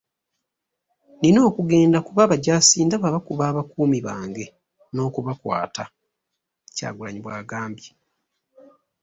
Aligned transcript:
Nina 1.21 1.39
okugenda 1.49 1.97
kuba 2.07 2.21
abajaasi 2.23 2.77
ndaba 2.87 3.15
bakuba 3.15 3.43
abakuumi 3.51 3.99
bange 4.07 4.45
n'okubakwata.” 4.93 5.83
Kyagulanyi 6.75 7.19
bw'agambye. 7.23 7.89